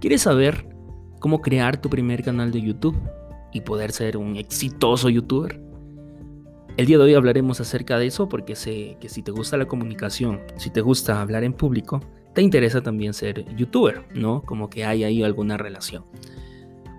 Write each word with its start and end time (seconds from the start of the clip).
¿Quieres 0.00 0.22
saber 0.22 0.64
cómo 1.18 1.40
crear 1.40 1.80
tu 1.80 1.90
primer 1.90 2.22
canal 2.22 2.52
de 2.52 2.62
YouTube 2.62 2.96
y 3.52 3.62
poder 3.62 3.90
ser 3.90 4.16
un 4.16 4.36
exitoso 4.36 5.08
youtuber? 5.08 5.60
El 6.76 6.86
día 6.86 6.98
de 6.98 7.04
hoy 7.04 7.14
hablaremos 7.14 7.60
acerca 7.60 7.98
de 7.98 8.06
eso 8.06 8.28
porque 8.28 8.54
sé 8.54 8.96
que 9.00 9.08
si 9.08 9.24
te 9.24 9.32
gusta 9.32 9.56
la 9.56 9.66
comunicación, 9.66 10.42
si 10.56 10.70
te 10.70 10.82
gusta 10.82 11.20
hablar 11.20 11.42
en 11.42 11.52
público, 11.52 12.00
te 12.32 12.42
interesa 12.42 12.80
también 12.80 13.12
ser 13.12 13.44
youtuber, 13.56 14.04
¿no? 14.14 14.42
Como 14.42 14.70
que 14.70 14.84
hay 14.84 15.02
ahí 15.02 15.24
alguna 15.24 15.56
relación. 15.56 16.04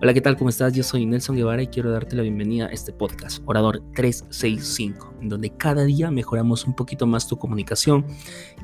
Hola, 0.02 0.14
¿qué 0.14 0.22
tal? 0.22 0.38
¿Cómo 0.38 0.50
estás? 0.50 0.72
Yo 0.72 0.82
soy 0.82 1.06
Nelson 1.06 1.36
Guevara 1.36 1.62
y 1.62 1.68
quiero 1.68 1.92
darte 1.92 2.16
la 2.16 2.22
bienvenida 2.22 2.68
a 2.68 2.70
este 2.70 2.94
podcast, 2.94 3.44
Orador 3.46 3.82
365, 3.96 5.16
en 5.20 5.28
donde 5.28 5.50
cada 5.50 5.84
día 5.84 6.10
mejoramos 6.10 6.64
un 6.64 6.74
poquito 6.74 7.06
más 7.06 7.28
tu 7.28 7.38
comunicación, 7.38 8.06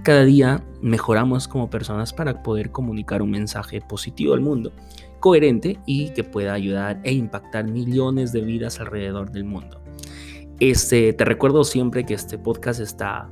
cada 0.02 0.24
día 0.24 0.64
mejoramos 0.82 1.50
como 1.50 1.70
personas 1.70 2.14
para 2.14 2.42
poder 2.42 2.72
comunicar 2.72 3.22
un 3.22 3.32
mensaje 3.32 3.82
positivo 3.82 4.34
al 4.34 4.40
mundo, 4.40 4.72
coherente 5.20 5.78
y 5.86 6.12
que 6.12 6.24
pueda 6.24 6.54
ayudar 6.54 7.02
e 7.04 7.12
impactar 7.12 7.66
millones 7.66 8.32
de 8.32 8.40
vidas 8.40 8.80
alrededor 8.80 9.30
del 9.30 9.44
mundo. 9.44 9.82
Este, 10.62 11.12
te 11.12 11.26
recuerdo 11.26 11.66
siempre 11.66 12.06
que 12.06 12.14
este 12.14 12.38
podcast 12.38 12.80
está 12.80 13.30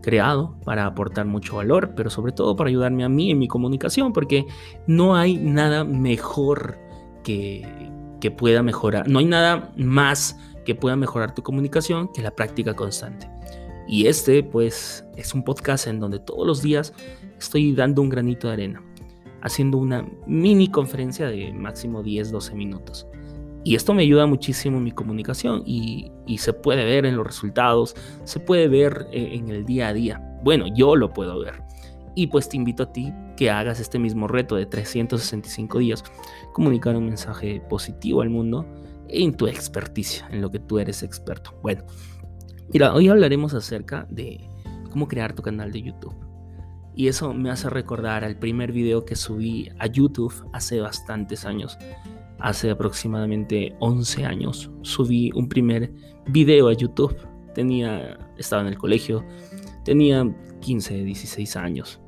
creado 0.00 0.56
para 0.64 0.86
aportar 0.86 1.26
mucho 1.26 1.56
valor, 1.56 1.92
pero 1.94 2.08
sobre 2.08 2.32
todo 2.32 2.56
para 2.56 2.70
ayudarme 2.70 3.04
a 3.04 3.10
mí 3.10 3.30
en 3.30 3.38
mi 3.38 3.46
comunicación, 3.46 4.14
porque 4.14 4.46
no 4.86 5.16
hay 5.16 5.36
nada 5.36 5.84
mejor 5.84 6.78
que, 7.22 7.66
pueda 8.36 8.62
mejorar. 8.62 9.08
No 9.08 9.18
hay 9.18 9.24
nada 9.24 9.72
más 9.76 10.38
que 10.64 10.74
pueda 10.74 10.94
mejorar 10.94 11.34
tu 11.34 11.42
comunicación 11.42 12.08
que 12.12 12.22
la 12.22 12.30
práctica 12.30 12.74
constante. 12.74 13.28
Y 13.88 14.06
este, 14.06 14.44
pues, 14.44 15.04
es 15.16 15.34
un 15.34 15.42
podcast 15.42 15.88
en 15.88 15.98
donde 15.98 16.20
todos 16.20 16.46
los 16.46 16.62
días 16.62 16.94
estoy 17.38 17.72
dando 17.72 18.00
un 18.00 18.08
granito 18.08 18.46
de 18.46 18.52
arena, 18.52 18.82
haciendo 19.42 19.78
una 19.78 20.06
mini 20.26 20.68
conferencia 20.68 21.26
de 21.26 21.52
máximo 21.52 22.02
10-12 22.02 22.54
minutos. 22.54 23.08
Y 23.64 23.74
esto 23.74 23.94
me 23.94 24.02
ayuda 24.02 24.26
muchísimo 24.26 24.78
en 24.78 24.84
mi 24.84 24.92
comunicación 24.92 25.62
y, 25.66 26.10
se 26.38 26.52
puede 26.52 26.84
ver 26.84 27.06
en 27.06 27.16
los 27.16 27.26
resultados, 27.26 27.94
se 28.24 28.40
puede 28.40 28.68
ver 28.68 29.06
eh, 29.12 29.30
en 29.34 29.50
el 29.50 29.64
día 29.64 29.88
a 29.88 29.92
día. 29.92 30.20
Bueno, 30.42 30.66
yo 30.74 30.96
lo 30.96 31.12
puedo 31.12 31.38
ver. 31.40 31.62
Y 32.14 32.26
pues 32.26 32.48
te 32.48 32.56
invito 32.56 32.82
a 32.82 32.92
ti 32.92 33.12
que 33.36 33.50
hagas 33.50 33.80
este 33.80 33.98
mismo 33.98 34.28
reto 34.28 34.56
de 34.56 34.66
365 34.66 35.78
días, 35.78 36.04
comunicar 36.52 36.96
un 36.96 37.06
mensaje 37.06 37.62
positivo 37.68 38.22
al 38.22 38.30
mundo 38.30 38.66
en 39.08 39.34
tu 39.34 39.46
experticia, 39.46 40.26
en 40.30 40.42
lo 40.42 40.50
que 40.50 40.58
tú 40.58 40.78
eres 40.78 41.02
experto. 41.02 41.54
Bueno, 41.62 41.84
mira, 42.72 42.94
hoy 42.94 43.08
hablaremos 43.08 43.54
acerca 43.54 44.06
de 44.10 44.48
cómo 44.90 45.08
crear 45.08 45.34
tu 45.34 45.42
canal 45.42 45.72
de 45.72 45.82
YouTube. 45.82 46.14
Y 46.94 47.08
eso 47.08 47.32
me 47.32 47.50
hace 47.50 47.70
recordar 47.70 48.24
al 48.24 48.38
primer 48.38 48.72
video 48.72 49.04
que 49.04 49.16
subí 49.16 49.70
a 49.78 49.86
YouTube 49.86 50.34
hace 50.52 50.80
bastantes 50.80 51.46
años. 51.46 51.78
Hace 52.38 52.70
aproximadamente 52.70 53.74
11 53.80 54.26
años 54.26 54.70
subí 54.82 55.30
un 55.34 55.48
primer 55.48 55.92
video 56.26 56.68
a 56.68 56.74
YouTube. 56.74 57.16
Tenía, 57.54 58.18
estaba 58.36 58.62
en 58.62 58.68
el 58.68 58.78
colegio, 58.78 59.24
tenía 59.84 60.30
15, 60.60 61.04
16 61.04 61.56
años. 61.56 62.01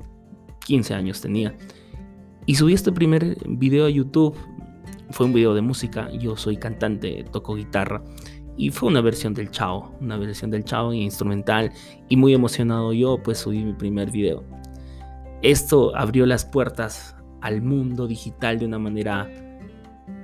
15 0.65 0.93
años 0.93 1.21
tenía. 1.21 1.55
Y 2.45 2.55
subí 2.55 2.73
este 2.73 2.91
primer 2.91 3.37
video 3.47 3.85
a 3.85 3.89
YouTube. 3.89 4.35
Fue 5.11 5.25
un 5.25 5.33
video 5.33 5.53
de 5.53 5.61
música. 5.61 6.11
Yo 6.11 6.35
soy 6.35 6.57
cantante, 6.57 7.23
toco 7.31 7.55
guitarra. 7.55 8.03
Y 8.57 8.69
fue 8.69 8.89
una 8.89 9.01
versión 9.01 9.33
del 9.33 9.51
Chao, 9.51 9.95
una 9.99 10.17
versión 10.17 10.51
del 10.51 10.63
Chao 10.63 10.93
instrumental. 10.93 11.71
Y 12.09 12.17
muy 12.17 12.33
emocionado 12.33 12.93
yo, 12.93 13.21
pues 13.23 13.39
subí 13.39 13.63
mi 13.63 13.73
primer 13.73 14.11
video. 14.11 14.43
Esto 15.41 15.95
abrió 15.95 16.25
las 16.25 16.45
puertas 16.45 17.15
al 17.41 17.61
mundo 17.61 18.07
digital 18.07 18.57
de 18.59 18.65
una 18.65 18.79
manera, 18.79 19.29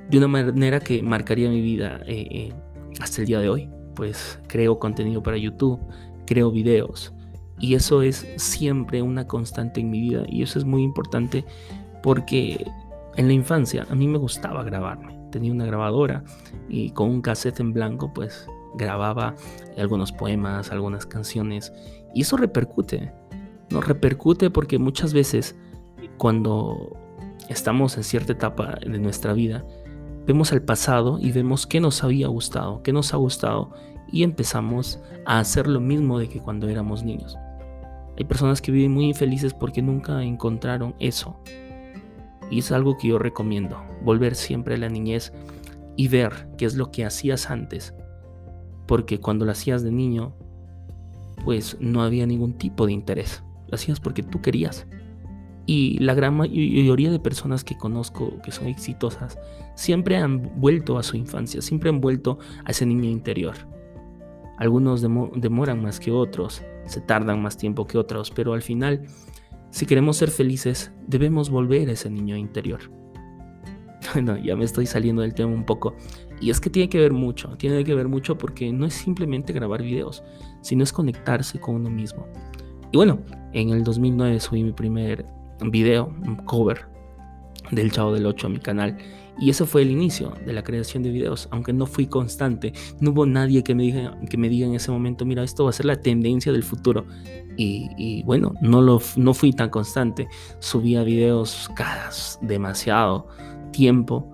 de 0.09 0.17
una 0.17 0.27
manera 0.27 0.79
que 0.79 1.03
marcaría 1.03 1.49
mi 1.49 1.61
vida 1.61 2.01
eh, 2.07 2.27
eh, 2.31 2.53
hasta 2.99 3.21
el 3.21 3.27
día 3.27 3.39
de 3.39 3.49
hoy. 3.49 3.69
Pues 3.95 4.39
creo 4.47 4.79
contenido 4.79 5.21
para 5.21 5.37
YouTube, 5.37 5.79
creo 6.25 6.51
videos, 6.51 7.13
y 7.61 7.75
eso 7.75 8.01
es 8.01 8.27
siempre 8.37 9.03
una 9.03 9.27
constante 9.27 9.79
en 9.79 9.91
mi 9.91 10.01
vida. 10.01 10.23
Y 10.27 10.41
eso 10.41 10.57
es 10.57 10.65
muy 10.65 10.81
importante 10.81 11.45
porque 12.01 12.65
en 13.15 13.27
la 13.27 13.33
infancia 13.33 13.85
a 13.89 13.95
mí 13.95 14.07
me 14.07 14.17
gustaba 14.17 14.63
grabarme. 14.63 15.17
Tenía 15.31 15.51
una 15.51 15.65
grabadora 15.65 16.23
y 16.67 16.89
con 16.89 17.09
un 17.09 17.21
cassette 17.21 17.59
en 17.59 17.71
blanco 17.71 18.11
pues 18.13 18.47
grababa 18.73 19.35
algunos 19.77 20.11
poemas, 20.11 20.71
algunas 20.71 21.05
canciones. 21.05 21.71
Y 22.15 22.21
eso 22.21 22.35
repercute. 22.35 23.13
No 23.69 23.79
repercute 23.79 24.49
porque 24.49 24.79
muchas 24.79 25.13
veces 25.13 25.55
cuando 26.17 26.97
estamos 27.47 27.95
en 27.95 28.03
cierta 28.03 28.33
etapa 28.33 28.79
de 28.81 28.97
nuestra 28.97 29.33
vida, 29.33 29.63
vemos 30.25 30.51
al 30.51 30.63
pasado 30.63 31.19
y 31.19 31.31
vemos 31.31 31.67
qué 31.67 31.79
nos 31.79 32.03
había 32.03 32.27
gustado, 32.27 32.81
qué 32.81 32.91
nos 32.91 33.13
ha 33.13 33.17
gustado 33.17 33.71
y 34.11 34.23
empezamos 34.23 34.99
a 35.25 35.39
hacer 35.39 35.67
lo 35.67 35.79
mismo 35.79 36.17
de 36.17 36.27
que 36.27 36.39
cuando 36.39 36.67
éramos 36.67 37.03
niños. 37.03 37.37
Hay 38.21 38.25
personas 38.25 38.61
que 38.61 38.71
viven 38.71 38.91
muy 38.91 39.05
infelices 39.05 39.51
porque 39.51 39.81
nunca 39.81 40.21
encontraron 40.21 40.93
eso. 40.99 41.39
Y 42.51 42.59
es 42.59 42.71
algo 42.71 42.95
que 42.95 43.07
yo 43.07 43.17
recomiendo, 43.17 43.83
volver 44.03 44.35
siempre 44.35 44.75
a 44.75 44.77
la 44.77 44.89
niñez 44.89 45.33
y 45.97 46.07
ver 46.07 46.47
qué 46.55 46.65
es 46.65 46.75
lo 46.75 46.91
que 46.91 47.03
hacías 47.03 47.49
antes. 47.49 47.95
Porque 48.85 49.19
cuando 49.19 49.43
lo 49.43 49.53
hacías 49.53 49.81
de 49.81 49.89
niño, 49.89 50.35
pues 51.43 51.77
no 51.79 52.03
había 52.03 52.27
ningún 52.27 52.59
tipo 52.59 52.85
de 52.85 52.91
interés. 52.91 53.43
Lo 53.67 53.73
hacías 53.73 53.99
porque 53.99 54.21
tú 54.21 54.39
querías. 54.39 54.85
Y 55.65 55.97
la 55.97 56.13
gran 56.13 56.35
mayoría 56.35 57.09
de 57.09 57.19
personas 57.19 57.63
que 57.63 57.75
conozco 57.75 58.39
que 58.43 58.51
son 58.51 58.67
exitosas 58.67 59.39
siempre 59.73 60.17
han 60.17 60.61
vuelto 60.61 60.99
a 60.99 61.03
su 61.03 61.17
infancia, 61.17 61.59
siempre 61.63 61.89
han 61.89 62.01
vuelto 62.01 62.37
a 62.65 62.69
ese 62.69 62.85
niño 62.85 63.09
interior. 63.09 63.55
Algunos 64.59 65.01
demoran 65.01 65.81
más 65.81 65.99
que 65.99 66.11
otros, 66.11 66.61
se 66.85 67.01
tardan 67.01 67.41
más 67.41 67.57
tiempo 67.57 67.85
que 67.87 67.97
otros, 67.97 68.31
pero 68.31 68.53
al 68.53 68.61
final, 68.61 69.05
si 69.69 69.85
queremos 69.85 70.17
ser 70.17 70.29
felices, 70.29 70.91
debemos 71.07 71.49
volver 71.49 71.89
a 71.89 71.93
ese 71.93 72.09
niño 72.09 72.35
interior. 72.35 72.81
Bueno, 74.13 74.35
ya 74.35 74.55
me 74.55 74.65
estoy 74.65 74.87
saliendo 74.87 75.21
del 75.21 75.35
tema 75.35 75.53
un 75.53 75.63
poco. 75.63 75.95
Y 76.41 76.49
es 76.49 76.59
que 76.59 76.71
tiene 76.71 76.89
que 76.89 76.99
ver 76.99 77.13
mucho, 77.13 77.55
tiene 77.57 77.83
que 77.83 77.93
ver 77.93 78.07
mucho 78.07 78.35
porque 78.35 78.73
no 78.73 78.87
es 78.87 78.95
simplemente 78.95 79.53
grabar 79.53 79.83
videos, 79.83 80.23
sino 80.61 80.83
es 80.83 80.91
conectarse 80.91 81.59
con 81.59 81.75
uno 81.75 81.89
mismo. 81.91 82.25
Y 82.91 82.97
bueno, 82.97 83.19
en 83.53 83.69
el 83.69 83.83
2009 83.83 84.39
subí 84.39 84.63
mi 84.63 84.73
primer 84.73 85.25
video, 85.61 86.07
un 86.25 86.35
cover 86.37 86.90
del 87.71 87.91
Chavo 87.91 88.13
del 88.13 88.25
8 88.25 88.47
a 88.47 88.49
mi 88.49 88.59
canal. 88.59 88.97
Y 89.39 89.49
eso 89.49 89.65
fue 89.65 89.81
el 89.81 89.91
inicio 89.91 90.33
de 90.45 90.53
la 90.53 90.63
creación 90.63 91.03
de 91.03 91.09
videos, 91.09 91.47
aunque 91.51 91.73
no 91.73 91.87
fui 91.87 92.05
constante. 92.05 92.73
No 92.99 93.11
hubo 93.11 93.25
nadie 93.25 93.63
que 93.63 93.73
me 93.73 93.83
diga, 93.83 94.19
que 94.29 94.37
me 94.37 94.49
diga 94.49 94.67
en 94.67 94.75
ese 94.75 94.91
momento, 94.91 95.25
mira, 95.25 95.43
esto 95.43 95.63
va 95.63 95.71
a 95.71 95.73
ser 95.73 95.85
la 95.85 95.95
tendencia 95.95 96.51
del 96.51 96.63
futuro. 96.63 97.05
Y, 97.57 98.23
bueno, 98.23 98.53
no, 98.61 98.81
lo, 98.81 99.01
no 99.15 99.33
fui 99.33 99.53
tan 99.53 99.69
constante. 99.69 100.27
Subía 100.59 101.03
videos 101.03 101.69
cada 101.75 102.09
demasiado 102.41 103.27
tiempo. 103.71 104.27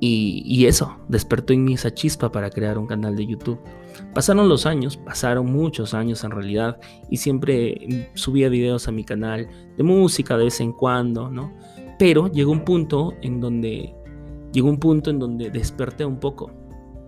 Y, 0.00 0.42
y, 0.46 0.66
eso 0.66 0.96
despertó 1.08 1.52
en 1.52 1.64
mí 1.64 1.74
esa 1.74 1.92
chispa 1.92 2.30
para 2.30 2.50
crear 2.50 2.78
un 2.78 2.86
canal 2.86 3.16
de 3.16 3.26
YouTube. 3.26 3.58
Pasaron 4.14 4.48
los 4.48 4.64
años, 4.64 4.96
pasaron 4.96 5.46
muchos 5.46 5.92
años 5.92 6.22
en 6.22 6.30
realidad, 6.30 6.78
y 7.10 7.16
siempre 7.16 8.10
subía 8.14 8.48
videos 8.48 8.86
a 8.86 8.92
mi 8.92 9.02
canal 9.02 9.48
de 9.76 9.82
música 9.82 10.36
de 10.36 10.44
vez 10.44 10.60
en 10.60 10.72
cuando, 10.72 11.30
¿no? 11.30 11.52
Pero 11.98 12.28
llegó 12.28 12.52
un 12.52 12.64
punto 12.64 13.12
en 13.22 13.40
donde 13.40 13.94
llegó 14.52 14.68
un 14.68 14.78
punto 14.78 15.10
en 15.10 15.18
donde 15.18 15.50
desperté 15.50 16.04
un 16.04 16.18
poco 16.18 16.50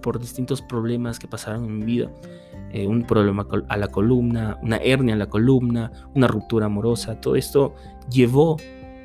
por 0.03 0.19
distintos 0.19 0.63
problemas 0.63 1.19
que 1.19 1.29
pasaron 1.29 1.65
en 1.65 1.79
mi 1.79 1.85
vida. 1.85 2.11
Eh, 2.73 2.87
un 2.87 3.03
problema 3.05 3.47
a 3.69 3.77
la 3.77 3.89
columna, 3.89 4.59
una 4.63 4.77
hernia 4.77 5.15
a 5.15 5.19
la 5.19 5.29
columna, 5.29 5.91
una 6.15 6.29
ruptura 6.29 6.67
amorosa. 6.67 7.21
Todo 7.21 7.37
esto 7.37 7.75
llevó 8.11 8.57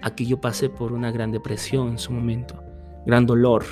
a 0.01 0.15
que 0.15 0.25
yo 0.25 0.39
pasé 0.39 0.69
por 0.69 0.93
una 0.93 1.11
gran 1.11 1.31
depresión 1.31 1.89
en 1.89 1.97
su 1.97 2.11
momento, 2.11 2.61
gran 3.05 3.25
dolor. 3.25 3.63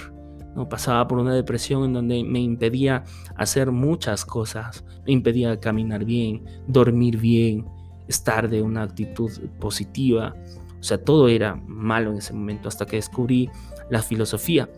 ¿no? 0.55 0.67
Pasaba 0.67 1.07
por 1.07 1.19
una 1.19 1.33
depresión 1.33 1.83
en 1.83 1.93
donde 1.93 2.23
me 2.23 2.39
impedía 2.39 3.03
hacer 3.35 3.71
muchas 3.71 4.25
cosas, 4.25 4.83
me 5.05 5.13
impedía 5.13 5.59
caminar 5.59 6.05
bien, 6.05 6.43
dormir 6.67 7.19
bien, 7.19 7.65
estar 8.07 8.49
de 8.49 8.61
una 8.61 8.83
actitud 8.83 9.31
positiva. 9.59 10.35
O 10.83 10.85
sea, 10.85 10.97
todo 10.97 11.29
era 11.29 11.55
malo 11.65 12.11
en 12.11 12.17
ese 12.17 12.33
momento 12.33 12.67
hasta 12.67 12.85
que 12.85 12.97
descubrí 12.97 13.49
la 13.89 14.01
filosofía, 14.01 14.69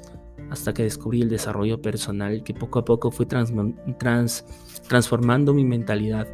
hasta 0.51 0.71
que 0.71 0.83
descubrí 0.83 1.23
el 1.23 1.29
desarrollo 1.29 1.81
personal 1.81 2.43
que 2.43 2.53
poco 2.53 2.77
a 2.77 2.85
poco 2.85 3.09
fue 3.09 3.25
transformando 3.25 5.55
mi 5.55 5.65
mentalidad 5.65 6.27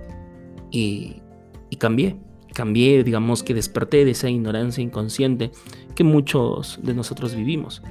y, 0.72 1.22
y 1.70 1.78
cambié. 1.78 2.18
Cambié, 2.54 3.06
digamos 3.06 3.44
que 3.44 3.54
desperté 3.54 4.04
de 4.04 4.12
esa 4.12 4.30
ignorancia 4.30 4.84
inconsciente 4.84 5.52
que 5.96 6.04
muchos 6.04 6.78
de 6.84 6.94
nosotros 6.94 7.34
vivimos 7.34 7.82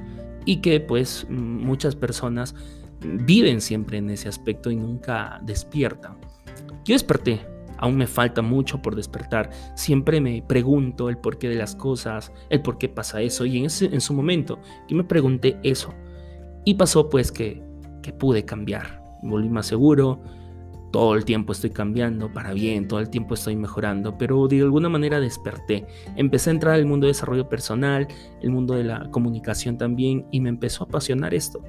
y 0.45 0.57
que 0.57 0.81
pues 0.81 1.25
muchas 1.31 1.95
personas 1.95 2.53
viven 2.99 3.59
siempre 3.59 3.97
en 3.97 4.11
ese 4.11 4.29
aspecto 4.29 4.69
y 4.69 4.75
nunca 4.75 5.41
despiertan. 5.43 6.19
Yo 6.85 6.93
desperté 6.93 7.41
aún 7.81 7.97
me 7.97 8.07
falta 8.07 8.41
mucho 8.41 8.81
por 8.81 8.95
despertar. 8.95 9.49
Siempre 9.75 10.21
me 10.21 10.41
pregunto 10.41 11.09
el 11.09 11.17
porqué 11.17 11.49
de 11.49 11.55
las 11.55 11.75
cosas, 11.75 12.31
el 12.49 12.61
por 12.61 12.77
qué 12.77 12.87
pasa 12.87 13.21
eso. 13.21 13.45
Y 13.45 13.57
en, 13.57 13.65
ese, 13.65 13.85
en 13.85 13.99
su 13.99 14.13
momento 14.13 14.59
yo 14.87 14.95
me 14.95 15.03
pregunté 15.03 15.59
eso. 15.63 15.93
Y 16.63 16.75
pasó 16.75 17.09
pues 17.09 17.31
que, 17.31 17.61
que 18.01 18.13
pude 18.13 18.45
cambiar. 18.45 19.03
volví 19.23 19.49
más 19.49 19.65
seguro, 19.65 20.21
todo 20.91 21.15
el 21.15 21.25
tiempo 21.25 21.53
estoy 21.53 21.69
cambiando 21.69 22.31
para 22.31 22.53
bien, 22.53 22.87
todo 22.87 22.99
el 22.99 23.09
tiempo 23.09 23.33
estoy 23.33 23.55
mejorando, 23.55 24.17
pero 24.17 24.47
de 24.47 24.61
alguna 24.61 24.89
manera 24.89 25.19
desperté. 25.19 25.87
Empecé 26.15 26.49
a 26.49 26.53
entrar 26.53 26.75
al 26.75 26.85
mundo 26.85 27.07
de 27.07 27.11
desarrollo 27.13 27.47
personal, 27.49 28.07
el 28.41 28.49
mundo 28.51 28.75
de 28.75 28.83
la 28.83 29.09
comunicación 29.09 29.77
también, 29.77 30.27
y 30.31 30.41
me 30.41 30.49
empezó 30.49 30.83
a 30.83 30.87
apasionar 30.87 31.33
esto. 31.33 31.63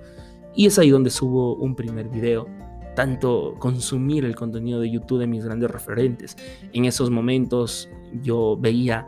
Y 0.55 0.67
es 0.67 0.79
ahí 0.79 0.91
donde 0.91 1.11
subo 1.11 1.55
un 1.55 1.75
primer 1.75 2.08
video, 2.08 2.47
tanto 2.94 3.55
consumir 3.59 4.25
el 4.25 4.37
contenido 4.37 4.81
de 4.81 4.91
YouTube 4.91 5.19
de 5.19 5.27
mis 5.27 5.44
grandes 5.44 5.71
referentes. 5.71 6.37
En 6.73 6.85
esos 6.85 7.11
momentos 7.11 7.89
yo 8.23 8.56
veía, 8.59 9.06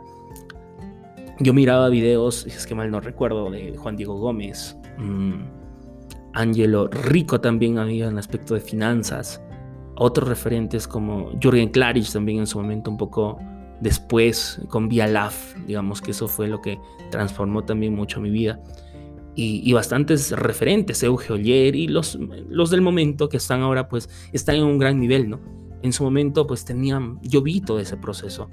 yo 1.39 1.53
miraba 1.53 1.89
videos, 1.89 2.45
es 2.47 2.65
que 2.65 2.75
mal 2.75 2.91
no 2.91 2.99
recuerdo, 2.99 3.49
de 3.51 3.75
Juan 3.77 3.95
Diego 3.95 4.17
Gómez, 4.17 4.77
mmm, 4.97 5.33
Angelo 6.33 6.87
Rico 6.87 7.39
también 7.39 7.77
había 7.77 8.05
en 8.05 8.13
el 8.13 8.19
aspecto 8.19 8.55
de 8.55 8.59
finanzas 8.59 9.41
otros 9.97 10.27
referentes 10.27 10.87
como 10.87 11.31
Jürgen 11.41 11.69
Klarich 11.69 12.11
también 12.11 12.39
en 12.39 12.47
su 12.47 12.59
momento 12.59 12.91
un 12.91 12.97
poco 12.97 13.39
después 13.79 14.59
con 14.69 14.89
Via 14.89 15.07
Laf, 15.07 15.55
digamos 15.65 16.01
que 16.01 16.11
eso 16.11 16.27
fue 16.27 16.47
lo 16.47 16.61
que 16.61 16.79
transformó 17.11 17.63
también 17.63 17.95
mucho 17.95 18.19
mi 18.19 18.29
vida. 18.29 18.59
Y, 19.37 19.73
bastantes 19.73 20.31
referentes, 20.31 21.03
Euge 21.03 21.33
Oller 21.33 21.75
y 21.75 21.89
los, 21.89 22.17
los 22.47 22.69
del 22.69 22.79
momento 22.81 23.27
que 23.27 23.35
están 23.35 23.61
ahora 23.61 23.89
pues 23.89 24.09
están 24.31 24.55
en 24.55 24.63
un 24.63 24.77
gran 24.77 24.97
nivel, 24.97 25.29
¿no? 25.29 25.41
En 25.81 25.91
su 25.91 26.03
momento 26.05 26.47
pues 26.47 26.63
tenían, 26.63 27.19
yo 27.21 27.41
vi 27.41 27.59
todo 27.59 27.79
ese 27.79 27.97
proceso 27.97 28.49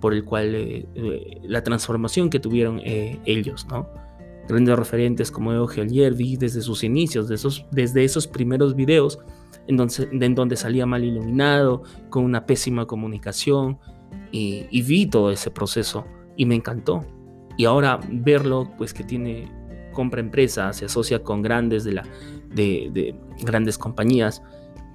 por 0.00 0.12
el 0.12 0.24
cual 0.24 0.54
eh, 0.54 0.88
eh, 0.94 1.40
la 1.44 1.62
transformación 1.62 2.28
que 2.28 2.40
tuvieron 2.40 2.80
eh, 2.80 3.20
ellos, 3.24 3.66
¿no? 3.70 3.88
Grandes 4.48 4.76
referentes 4.76 5.30
como 5.30 5.52
Euge 5.52 5.82
Oller 5.82 6.14
vi 6.14 6.36
desde 6.36 6.60
sus 6.60 6.82
inicios, 6.82 7.28
de 7.28 7.36
esos, 7.36 7.66
desde 7.70 8.02
esos 8.02 8.26
primeros 8.26 8.74
videos 8.74 9.20
en 9.68 9.76
donde, 9.76 10.08
en 10.10 10.34
donde 10.34 10.56
salía 10.56 10.86
mal 10.86 11.04
iluminado, 11.04 11.84
con 12.08 12.24
una 12.24 12.46
pésima 12.46 12.86
comunicación, 12.86 13.78
y, 14.32 14.82
vi 14.82 15.06
todo 15.06 15.30
ese 15.30 15.50
proceso 15.50 16.04
y 16.36 16.46
me 16.46 16.54
encantó. 16.54 17.04
Y 17.56 17.64
ahora 17.64 18.00
verlo, 18.10 18.70
pues 18.78 18.94
que 18.94 19.04
tiene, 19.04 19.50
compra 20.00 20.20
empresa, 20.20 20.72
se 20.72 20.86
asocia 20.86 21.22
con 21.22 21.42
grandes 21.42 21.84
de, 21.84 21.92
la, 21.92 22.04
de, 22.54 22.88
de 22.94 23.14
grandes 23.44 23.76
compañías, 23.76 24.42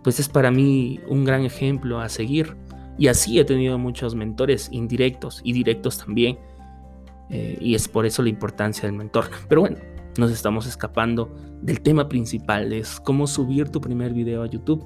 pues 0.03 0.19
es 0.19 0.27
para 0.27 0.49
mí 0.49 0.99
un 1.07 1.23
gran 1.23 1.45
ejemplo 1.45 1.99
a 1.99 2.09
seguir. 2.09 2.55
Y 2.97 3.07
así 3.07 3.37
he 3.37 3.45
tenido 3.45 3.77
muchos 3.77 4.15
mentores 4.15 4.69
indirectos 4.71 5.41
y 5.43 5.53
directos 5.53 5.99
también. 5.99 6.39
Eh, 7.29 7.55
y 7.61 7.75
es 7.75 7.87
por 7.87 8.07
eso 8.07 8.23
la 8.23 8.29
importancia 8.29 8.89
del 8.89 8.97
mentor. 8.97 9.29
Pero 9.47 9.61
bueno, 9.61 9.77
nos 10.17 10.31
estamos 10.31 10.65
escapando 10.65 11.29
del 11.61 11.81
tema 11.81 12.09
principal, 12.09 12.73
es 12.73 12.99
cómo 12.99 13.27
subir 13.27 13.69
tu 13.69 13.79
primer 13.79 14.11
video 14.11 14.41
a 14.41 14.47
YouTube. 14.47 14.83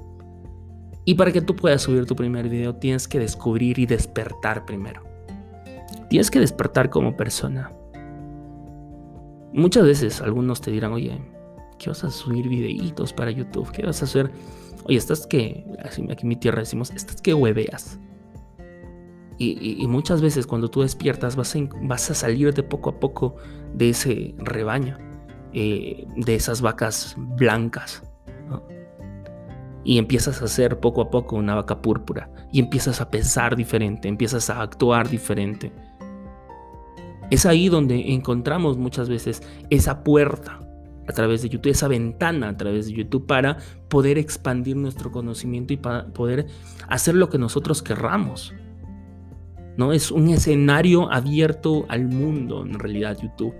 Y 1.06 1.14
para 1.14 1.32
que 1.32 1.40
tú 1.40 1.56
puedas 1.56 1.80
subir 1.80 2.04
tu 2.04 2.14
primer 2.14 2.50
video 2.50 2.74
tienes 2.74 3.08
que 3.08 3.18
descubrir 3.18 3.78
y 3.78 3.86
despertar 3.86 4.66
primero. 4.66 5.02
Tienes 6.10 6.30
que 6.30 6.40
despertar 6.40 6.90
como 6.90 7.16
persona. 7.16 7.72
Muchas 9.52 9.84
veces 9.84 10.20
algunos 10.20 10.60
te 10.60 10.70
dirán, 10.70 10.92
oye, 10.92 11.20
¿qué 11.78 11.90
vas 11.90 12.04
a 12.04 12.10
subir 12.10 12.48
videitos 12.48 13.12
para 13.12 13.30
YouTube? 13.30 13.70
¿Qué 13.72 13.84
vas 13.84 14.02
a 14.02 14.04
hacer? 14.04 14.30
Oye, 14.84 14.96
estás 14.96 15.26
que, 15.26 15.64
aquí 15.84 16.22
en 16.22 16.28
mi 16.28 16.36
tierra 16.36 16.60
decimos, 16.60 16.90
estás 16.90 17.20
que 17.20 17.34
hueveas. 17.34 17.98
Y, 19.38 19.86
muchas 19.86 20.20
veces 20.20 20.46
cuando 20.46 20.68
tú 20.68 20.82
despiertas 20.82 21.34
vas 21.34 21.56
a, 21.56 21.60
vas 21.82 22.10
a 22.10 22.14
salir 22.14 22.52
de 22.52 22.62
poco 22.62 22.90
a 22.90 23.00
poco 23.00 23.36
de 23.72 23.88
ese 23.88 24.34
rebaño. 24.36 24.98
Eh, 25.52 26.06
de 26.14 26.36
esas 26.36 26.60
vacas 26.60 27.16
blancas. 27.16 28.02
Y 29.82 29.98
empiezas 29.98 30.42
a 30.42 30.46
ser 30.46 30.78
poco 30.78 31.00
a 31.00 31.10
poco 31.10 31.36
una 31.36 31.54
vaca 31.54 31.80
púrpura. 31.80 32.30
Y 32.52 32.60
empiezas 32.60 33.00
a 33.00 33.10
pensar 33.10 33.56
diferente, 33.56 34.08
empiezas 34.08 34.50
a 34.50 34.60
actuar 34.60 35.08
diferente. 35.08 35.72
Es 37.30 37.46
ahí 37.46 37.68
donde 37.68 38.12
encontramos 38.12 38.76
muchas 38.76 39.08
veces 39.08 39.42
esa 39.70 40.02
puerta 40.02 40.60
a 41.06 41.12
través 41.12 41.42
de 41.42 41.48
YouTube, 41.48 41.70
esa 41.70 41.88
ventana 41.88 42.48
a 42.48 42.56
través 42.56 42.86
de 42.86 42.92
YouTube 42.92 43.26
para 43.26 43.58
poder 43.88 44.18
expandir 44.18 44.76
nuestro 44.76 45.10
conocimiento 45.10 45.72
y 45.72 45.76
para 45.76 46.06
poder 46.06 46.46
hacer 46.88 47.14
lo 47.14 47.28
que 47.28 47.38
nosotros 47.38 47.82
querramos. 47.82 48.54
¿no? 49.76 49.92
Es 49.92 50.10
un 50.10 50.28
escenario 50.28 51.12
abierto 51.12 51.86
al 51.88 52.06
mundo 52.06 52.64
en 52.64 52.78
realidad 52.78 53.16
YouTube. 53.20 53.54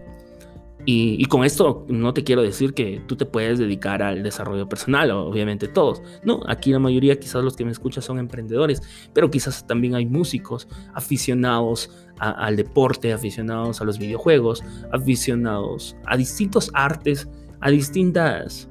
Y, 0.87 1.25
con 1.27 1.45
esto 1.45 1.85
no 1.89 2.15
te 2.15 2.25
quiero 2.25 2.43
decir 2.43 2.73
que 2.73 3.03
tú 3.07 3.15
te 3.15 3.27
puedes 3.27 3.59
dedicar 3.59 4.03
al 4.03 4.23
desarrollo 4.23 4.67
personal, 4.69 5.11
obviamente 5.11 5.69
todos. 5.69 6.03
No, 6.25 6.41
aquí 6.49 6.73
la 6.73 6.79
mayoría, 6.79 7.21
quizás 7.21 7.45
los 7.45 7.55
que 7.55 7.67
me 7.67 7.71
escuchan 7.71 8.03
son 8.03 8.19
emprendedores, 8.19 8.83
pero 9.13 9.31
quizás 9.31 9.67
también 9.67 9.95
hay 9.95 10.07
músicos 10.07 10.69
aficionados 10.95 11.91
al 12.21 12.57
deporte, 12.57 13.13
aficionados 13.13 13.81
a 13.81 13.85
los 13.85 13.99
videojuegos, 13.99 14.63
aficionados 14.93 15.97
a 16.07 16.17
distintos 16.17 16.71
artes, 16.75 17.29
a 17.61 17.71
distintas, 17.71 18.69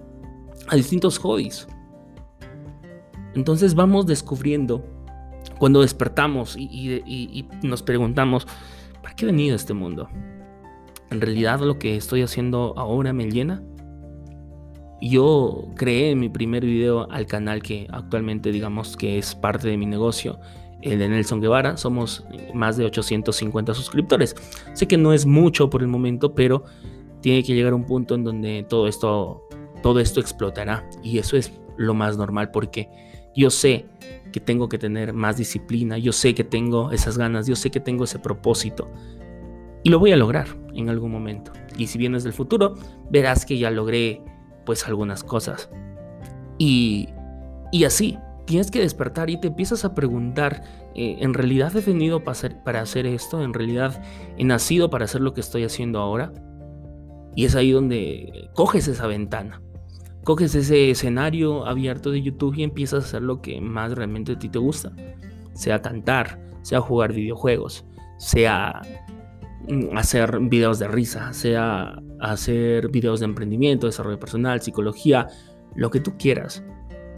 a 0.68 0.75
distintos 0.75 1.18
hobbies. 1.18 1.68
Entonces 3.36 3.75
vamos 3.75 4.06
descubriendo 4.06 4.86
cuando 5.57 5.81
despertamos 5.81 6.56
y, 6.57 7.01
y 7.06 7.50
nos 7.63 7.84
preguntamos, 7.84 8.48
¿para 9.01 9.16
qué 9.16 9.25
he 9.25 9.28
venido 9.28 9.54
a 9.54 9.57
este 9.57 9.74
mundo? 9.74 10.07
¿En 11.10 11.22
realidad 11.22 11.60
lo 11.60 11.80
que 11.80 11.96
estoy 11.96 12.22
haciendo 12.22 12.74
ahora 12.78 13.13
me 13.13 13.30
llena? 13.30 13.63
Yo 15.01 15.69
creé 15.75 16.16
mi 16.16 16.30
primer 16.30 16.66
video 16.66 17.10
al 17.10 17.25
canal 17.25 17.63
que 17.63 17.88
actualmente 17.90 18.51
digamos 18.51 18.98
que 18.98 19.18
es 19.18 19.34
parte 19.34 19.69
de 19.69 19.78
mi 19.78 19.86
negocio, 19.86 20.40
el 20.81 21.00
de 21.00 21.10
Nelson 21.10 21.42
Guevara. 21.42 21.78
Somos 21.78 22.26
más 22.54 22.78
de 22.78 22.86
850 22.86 23.74
suscriptores. 23.74 24.36
Sé 24.74 24.88
que 24.88 24.98
no 24.98 25.14
es 25.14 25.26
mucho 25.26 25.70
por 25.70 25.81
el 25.81 25.88
momento, 25.88 26.34
pero 26.34 26.64
tiene 27.22 27.44
que 27.44 27.54
llegar 27.54 27.74
un 27.74 27.86
punto 27.86 28.16
en 28.16 28.24
donde 28.24 28.66
todo 28.68 28.88
esto, 28.88 29.48
todo 29.81 30.00
esto 30.00 30.20
explotará. 30.20 30.88
Y 31.04 31.18
eso 31.18 31.38
es 31.38 31.52
lo 31.78 31.94
más 31.94 32.18
normal 32.18 32.52
porque 32.52 32.90
yo 33.36 33.50
sé 33.50 33.86
que 34.31 34.40
tengo 34.40 34.70
que 34.70 34.78
tener 34.78 35.14
más 35.14 35.38
disciplina, 35.38 35.98
yo 35.98 36.12
sé 36.12 36.36
que 36.36 36.44
tengo 36.44 36.92
esas 36.92 37.18
ganas, 37.18 37.48
yo 37.48 37.56
sé 37.56 37.72
que 37.72 37.80
tengo 37.80 38.04
ese 38.04 38.20
propósito. 38.20 38.90
Y 39.84 39.89
lo 39.89 40.00
voy 40.00 40.12
a 40.12 40.18
lograr 40.18 40.48
en 40.74 40.89
algún 40.89 41.12
momento. 41.12 41.51
Y 41.77 41.88
si 41.88 41.98
vienes 41.98 42.24
del 42.24 42.34
futuro, 42.34 42.75
verás 43.10 43.46
que 43.46 43.58
ya 43.58 43.72
logré 43.72 44.22
pues 44.65 44.86
algunas 44.86 45.24
cosas. 45.24 45.70
Y, 46.58 47.10
y 47.72 47.86
así, 47.86 48.18
tienes 48.50 48.70
que 48.70 48.79
despertar 48.79 49.29
y 49.29 49.39
te 49.39 49.48
empiezas 49.48 49.86
a 49.86 49.96
preguntar, 49.96 50.63
eh, 50.96 51.18
¿en 51.20 51.34
realidad 51.34 51.75
he 51.75 51.82
venido 51.82 52.20
para 52.20 52.32
hacer, 52.34 52.63
para 52.63 52.82
hacer 52.82 53.06
esto? 53.06 53.41
¿En 53.41 53.53
realidad 53.53 54.03
he 54.38 54.44
nacido 54.44 54.89
para 54.89 55.06
hacer 55.06 55.22
lo 55.22 55.34
que 55.34 55.41
estoy 55.41 55.63
haciendo 55.63 56.00
ahora? 56.00 56.34
Y 57.36 57.46
es 57.46 57.56
ahí 57.56 57.72
donde 57.72 58.50
coges 58.53 58.88
esa 58.88 59.08
ventana, 59.08 59.62
coges 60.24 60.56
ese 60.56 60.91
escenario 60.91 61.65
abierto 61.65 62.12
de 62.12 62.22
YouTube 62.22 62.56
y 62.58 62.63
empiezas 62.63 63.03
a 63.03 63.08
hacer 63.08 63.22
lo 63.22 63.41
que 63.41 63.62
más 63.62 63.94
realmente 63.94 64.34
a 64.34 64.39
ti 64.39 64.50
te 64.50 64.60
gusta. 64.60 64.91
Sea 65.53 65.82
cantar, 65.82 66.41
sea 66.62 66.82
jugar 66.82 67.13
videojuegos, 67.13 67.86
sea 68.18 68.82
Mm, 69.70 69.96
hacer 69.98 70.39
videos 70.39 70.79
de 70.79 70.88
risa, 70.88 71.32
sea 71.32 72.01
hacer 72.20 72.89
videos 72.89 73.20
de 73.20 73.27
emprendimiento, 73.27 73.86
desarrollo 73.86 74.20
personal, 74.20 74.62
psicología, 74.62 75.27
lo 75.75 75.91
que 75.91 76.00
tú 76.00 76.18
quieras. 76.18 76.63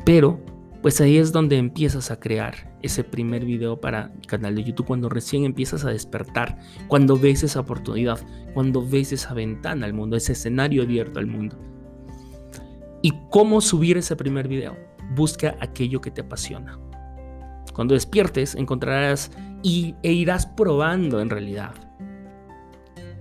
Pero, 0.06 0.42
pues 0.82 1.00
ahí 1.00 1.18
es 1.18 1.32
donde 1.32 1.58
empiezas 1.58 2.10
a 2.10 2.20
crear 2.20 2.76
ese 2.82 3.04
primer 3.04 3.46
video 3.46 3.80
para 3.80 4.12
el 4.20 4.26
canal 4.26 4.56
de 4.56 4.64
YouTube, 4.64 4.88
cuando 4.88 5.10
recién 5.10 5.46
empiezas 5.46 5.86
a 5.86 5.92
despertar, 5.92 6.58
cuando 6.88 7.18
ves 7.18 7.44
esa 7.44 7.60
oportunidad, 7.60 8.20
cuando 8.54 8.86
ves 8.86 9.12
esa 9.12 9.34
ventana 9.34 9.86
al 9.86 9.94
mundo, 9.94 10.18
ese 10.18 10.32
escenario 10.32 10.82
abierto 10.82 11.20
al 11.20 11.28
mundo. 11.28 11.58
¿Y 13.04 13.14
cómo 13.30 13.62
subir 13.62 13.98
ese 13.98 14.16
primer 14.16 14.48
video? 14.48 14.76
Busca 15.16 15.56
aquello 15.60 16.02
que 16.02 16.12
te 16.12 16.22
apasiona. 16.22 16.80
Cuando 17.74 17.94
despiertes 17.94 18.56
encontrarás 18.56 19.32
y, 19.64 19.96
e 20.02 20.12
irás 20.12 20.46
probando 20.46 21.22
en 21.22 21.30
realidad 21.30 21.74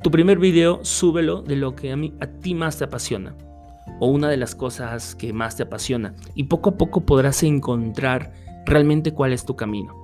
tu 0.02 0.10
primer 0.10 0.38
video, 0.38 0.82
súbelo 0.82 1.42
de 1.42 1.56
lo 1.56 1.76
que 1.76 1.92
a, 1.92 1.96
mí, 1.96 2.14
a 2.20 2.26
ti 2.26 2.54
más 2.54 2.78
te 2.78 2.84
apasiona 2.84 3.36
o 3.98 4.06
una 4.06 4.28
de 4.28 4.36
las 4.36 4.54
cosas 4.54 5.14
que 5.14 5.32
más 5.32 5.56
te 5.56 5.64
apasiona 5.64 6.14
y 6.34 6.44
poco 6.44 6.70
a 6.70 6.76
poco 6.76 7.02
podrás 7.02 7.42
encontrar 7.42 8.32
realmente 8.66 9.12
cuál 9.12 9.32
es 9.32 9.44
tu 9.44 9.56
camino. 9.56 9.94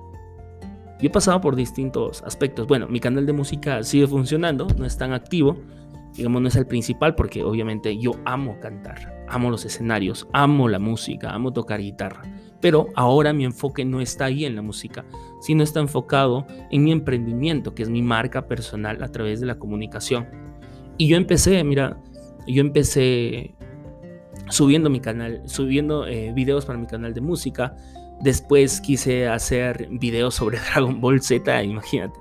Yo 0.99 1.07
he 1.07 1.11
pasado 1.11 1.39
por 1.41 1.55
distintos 1.55 2.23
aspectos. 2.23 2.65
Bueno, 2.67 2.87
mi 2.87 2.99
canal 2.99 3.25
de 3.25 3.33
música 3.33 3.83
sigue 3.83 4.07
funcionando, 4.07 4.67
no 4.77 4.85
es 4.85 4.97
tan 4.97 5.13
activo, 5.13 5.57
digamos, 6.15 6.41
no 6.41 6.47
es 6.47 6.55
el 6.55 6.65
principal 6.65 7.13
porque 7.13 7.43
obviamente 7.43 7.97
yo 7.97 8.11
amo 8.25 8.59
cantar, 8.59 9.23
amo 9.29 9.51
los 9.51 9.63
escenarios, 9.63 10.27
amo 10.33 10.67
la 10.67 10.79
música, 10.79 11.29
amo 11.29 11.53
tocar 11.53 11.79
guitarra, 11.79 12.23
Pero 12.59 12.87
ahora 12.95 13.33
mi 13.33 13.45
enfoque 13.45 13.85
no 13.85 14.01
está 14.01 14.25
ahí 14.25 14.45
en 14.45 14.55
la 14.55 14.63
música, 14.63 15.05
sino 15.41 15.61
está 15.61 15.79
enfocado 15.79 16.47
en 16.71 16.83
mi 16.83 16.91
emprendimiento, 16.91 17.75
que 17.75 17.83
es 17.83 17.89
mi 17.89 18.01
marca 18.01 18.47
personal 18.47 19.03
a 19.03 19.11
través 19.11 19.39
de 19.39 19.45
la 19.45 19.59
comunicación. 19.59 20.25
Y 20.97 21.07
yo 21.07 21.17
empecé, 21.17 21.63
mira, 21.63 22.01
yo 22.47 22.61
empecé 22.61 23.53
subiendo 24.49 24.89
mi 24.89 24.99
canal, 24.99 25.41
subiendo 25.45 26.07
eh, 26.07 26.31
videos 26.33 26.65
para 26.65 26.79
mi 26.79 26.87
canal 26.87 27.13
de 27.13 27.21
música. 27.21 27.75
Después 28.21 28.81
quise 28.81 29.27
hacer 29.27 29.87
videos 29.91 30.35
sobre 30.35 30.59
Dragon 30.73 30.99
Ball 30.99 31.21
Z, 31.21 31.63
imagínate 31.63 32.19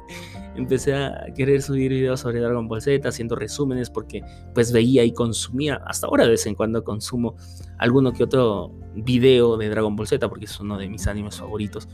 empecé 0.57 0.95
a 0.95 1.27
querer 1.35 1.63
subir 1.63 1.91
videos 1.91 2.21
sobre 2.21 2.41
Dragon 2.41 2.67
Ball 2.67 2.83
Z, 2.83 3.09
haciendo 3.09 3.37
resúmenes 3.37 3.91
porque 3.91 4.23
pues 4.55 4.73
veía 4.73 5.05
y 5.05 5.13
consumía, 5.13 5.77
hasta 5.87 6.07
ahora 6.07 6.25
de 6.25 6.31
vez 6.31 6.47
en 6.47 6.55
cuando 6.55 6.83
consumo 6.85 7.37
alguno 7.79 8.13
que 8.13 8.25
otro 8.25 8.73
video 8.95 9.57
de 9.57 9.69
Dragon 9.69 9.95
Ball 9.97 10.07
Z 10.07 10.29
porque 10.29 10.47
es 10.47 10.59
uno 10.61 10.79
de 10.79 10.89
mis 10.89 11.07
animes 11.07 11.37
favoritos. 11.37 11.89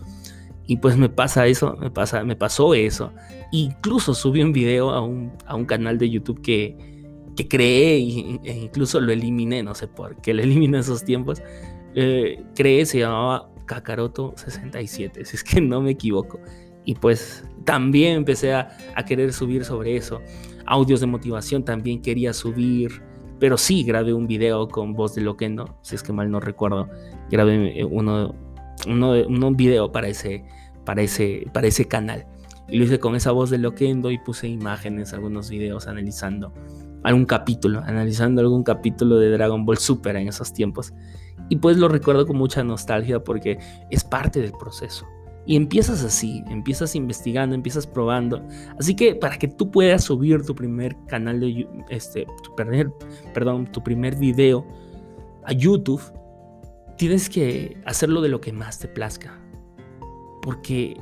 Y 0.64 0.76
pues 0.76 0.96
me 0.96 1.08
pasa 1.08 1.46
eso, 1.48 1.76
me, 1.80 1.90
pasa, 1.90 2.22
me 2.24 2.36
pasó 2.36 2.72
eso. 2.74 3.12
Incluso 3.50 4.14
subí 4.14 4.42
un 4.42 4.52
video 4.52 4.90
a 4.90 5.00
un, 5.00 5.32
a 5.44 5.56
un 5.56 5.64
canal 5.64 5.98
de 5.98 6.08
YouTube 6.08 6.40
que, 6.40 6.91
que 7.36 7.48
creé 7.48 7.96
e 7.96 8.52
incluso 8.52 9.00
lo 9.00 9.12
eliminé, 9.12 9.62
no 9.62 9.74
sé 9.74 9.88
por 9.88 10.16
qué 10.16 10.34
lo 10.34 10.42
eliminé 10.42 10.78
en 10.78 10.80
esos 10.80 11.04
tiempos. 11.04 11.42
Eh, 11.94 12.42
creé, 12.54 12.86
se 12.86 12.98
llamaba 12.98 13.50
Kakaroto 13.66 14.34
67, 14.36 15.24
si 15.24 15.36
es 15.36 15.44
que 15.44 15.60
no 15.60 15.80
me 15.80 15.92
equivoco. 15.92 16.40
Y 16.84 16.94
pues 16.94 17.44
también 17.64 18.16
empecé 18.16 18.54
a, 18.54 18.68
querer 19.06 19.32
subir 19.32 19.64
sobre 19.64 19.96
eso. 19.96 20.20
Audios 20.66 21.00
de 21.00 21.06
motivación 21.06 21.64
también 21.64 22.02
quería 22.02 22.32
subir. 22.32 23.02
Pero 23.38 23.56
sí, 23.56 23.82
grabé 23.82 24.12
un 24.12 24.26
video 24.26 24.68
con 24.68 24.92
voz 24.94 25.14
de 25.14 25.22
Loquendo, 25.22 25.76
si 25.82 25.96
es 25.96 26.02
que 26.02 26.12
mal 26.12 26.30
no 26.30 26.38
recuerdo. 26.38 26.88
Grabé 27.30 27.80
eh, 27.80 27.84
uno, 27.84 28.34
uno, 28.86 29.12
un 29.12 29.56
video 29.56 29.90
para 29.90 30.08
ese, 30.08 30.44
para, 30.84 31.02
ese, 31.02 31.46
para 31.52 31.66
ese 31.66 31.86
canal. 31.86 32.26
Y 32.68 32.78
lo 32.78 32.84
hice 32.84 33.00
con 33.00 33.16
esa 33.16 33.32
voz 33.32 33.50
de 33.50 33.58
Loquendo 33.58 34.10
y 34.10 34.18
puse 34.18 34.48
imágenes, 34.48 35.12
algunos 35.12 35.50
videos 35.50 35.88
analizando 35.88 36.52
algún 37.02 37.24
capítulo, 37.24 37.80
analizando 37.80 38.40
algún 38.40 38.62
capítulo 38.62 39.18
de 39.18 39.30
Dragon 39.30 39.64
Ball 39.64 39.78
Super 39.78 40.16
en 40.16 40.28
esos 40.28 40.52
tiempos. 40.52 40.92
Y 41.48 41.56
pues 41.56 41.76
lo 41.76 41.88
recuerdo 41.88 42.26
con 42.26 42.36
mucha 42.36 42.62
nostalgia 42.62 43.22
porque 43.22 43.58
es 43.90 44.04
parte 44.04 44.40
del 44.40 44.52
proceso. 44.52 45.06
Y 45.44 45.56
empiezas 45.56 46.04
así, 46.04 46.44
empiezas 46.48 46.94
investigando, 46.94 47.54
empiezas 47.54 47.86
probando. 47.86 48.46
Así 48.78 48.94
que 48.94 49.16
para 49.16 49.38
que 49.38 49.48
tú 49.48 49.70
puedas 49.70 50.04
subir 50.04 50.42
tu 50.44 50.54
primer 50.54 50.96
canal 51.08 51.40
de 51.40 51.66
este, 51.88 52.26
tu 52.44 52.54
primer, 52.54 52.92
perdón, 53.34 53.66
tu 53.72 53.82
primer 53.82 54.16
video 54.16 54.64
a 55.44 55.52
YouTube, 55.52 56.00
tienes 56.96 57.28
que 57.28 57.76
hacerlo 57.84 58.20
de 58.20 58.28
lo 58.28 58.40
que 58.40 58.52
más 58.52 58.78
te 58.78 58.86
plazca. 58.86 59.36
Porque 60.42 60.96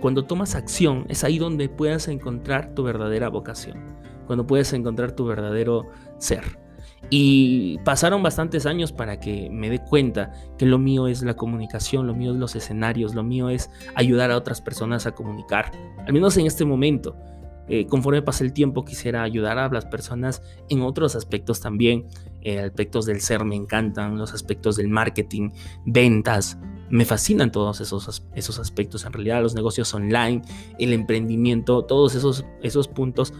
cuando 0.00 0.24
tomas 0.26 0.54
acción 0.54 1.06
es 1.08 1.24
ahí 1.24 1.38
donde 1.38 1.70
puedas 1.70 2.08
encontrar 2.08 2.74
tu 2.74 2.82
verdadera 2.82 3.30
vocación, 3.30 3.78
cuando 4.26 4.46
puedes 4.46 4.72
encontrar 4.72 5.12
tu 5.12 5.24
verdadero 5.24 5.86
ser. 6.18 6.66
Y 7.08 7.78
pasaron 7.84 8.22
bastantes 8.22 8.66
años 8.66 8.92
para 8.92 9.20
que 9.20 9.48
me 9.50 9.70
dé 9.70 9.78
cuenta 9.78 10.32
que 10.58 10.66
lo 10.66 10.78
mío 10.78 11.06
es 11.06 11.22
la 11.22 11.34
comunicación, 11.34 12.06
lo 12.06 12.14
mío 12.14 12.32
es 12.32 12.38
los 12.38 12.56
escenarios, 12.56 13.14
lo 13.14 13.22
mío 13.22 13.48
es 13.48 13.70
ayudar 13.94 14.30
a 14.30 14.36
otras 14.36 14.60
personas 14.60 15.06
a 15.06 15.12
comunicar. 15.12 15.70
Al 16.04 16.12
menos 16.12 16.36
en 16.36 16.46
este 16.46 16.64
momento. 16.64 17.16
Eh, 17.68 17.86
conforme 17.88 18.22
pasa 18.22 18.44
el 18.44 18.52
tiempo 18.52 18.84
quisiera 18.84 19.24
ayudar 19.24 19.58
a 19.58 19.68
las 19.68 19.86
personas 19.86 20.40
en 20.68 20.82
otros 20.82 21.16
aspectos 21.16 21.60
también. 21.60 22.06
Eh, 22.42 22.60
aspectos 22.60 23.06
del 23.06 23.20
ser 23.20 23.44
me 23.44 23.56
encantan, 23.56 24.18
los 24.18 24.34
aspectos 24.34 24.76
del 24.76 24.88
marketing, 24.88 25.50
ventas. 25.84 26.58
Me 26.90 27.04
fascinan 27.04 27.50
todos 27.50 27.80
esos, 27.80 28.24
esos 28.34 28.58
aspectos. 28.60 29.04
En 29.04 29.12
realidad 29.12 29.42
los 29.42 29.54
negocios 29.54 29.92
online, 29.94 30.42
el 30.78 30.92
emprendimiento, 30.92 31.84
todos 31.84 32.14
esos, 32.14 32.44
esos 32.62 32.86
puntos 32.86 33.32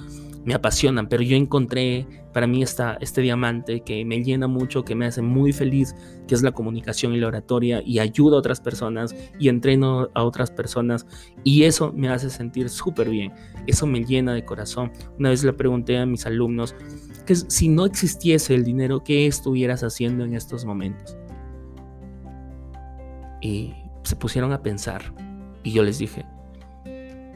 me 0.46 0.54
apasionan, 0.54 1.08
pero 1.08 1.24
yo 1.24 1.36
encontré 1.36 2.06
para 2.32 2.46
mí 2.46 2.62
esta, 2.62 2.96
este 3.00 3.20
diamante 3.20 3.80
que 3.80 4.04
me 4.04 4.22
llena 4.22 4.46
mucho, 4.46 4.84
que 4.84 4.94
me 4.94 5.04
hace 5.04 5.20
muy 5.20 5.52
feliz, 5.52 5.96
que 6.28 6.36
es 6.36 6.42
la 6.42 6.52
comunicación 6.52 7.12
y 7.14 7.18
la 7.18 7.26
oratoria 7.26 7.82
y 7.84 7.98
ayuda 7.98 8.36
a 8.36 8.38
otras 8.38 8.60
personas 8.60 9.14
y 9.40 9.48
entreno 9.48 10.08
a 10.14 10.22
otras 10.22 10.52
personas 10.52 11.04
y 11.42 11.64
eso 11.64 11.92
me 11.92 12.08
hace 12.08 12.30
sentir 12.30 12.68
súper 12.68 13.10
bien, 13.10 13.32
eso 13.66 13.88
me 13.88 14.04
llena 14.04 14.34
de 14.34 14.44
corazón. 14.44 14.92
Una 15.18 15.30
vez 15.30 15.42
le 15.42 15.52
pregunté 15.52 15.98
a 15.98 16.06
mis 16.06 16.26
alumnos 16.26 16.76
que 17.26 17.34
si 17.34 17.68
no 17.68 17.84
existiese 17.84 18.54
el 18.54 18.62
dinero, 18.62 19.02
¿qué 19.02 19.26
estuvieras 19.26 19.82
haciendo 19.82 20.24
en 20.24 20.34
estos 20.34 20.64
momentos? 20.64 21.16
Y 23.42 23.74
se 24.04 24.14
pusieron 24.14 24.52
a 24.52 24.62
pensar 24.62 25.12
y 25.64 25.72
yo 25.72 25.82
les 25.82 25.98
dije, 25.98 26.24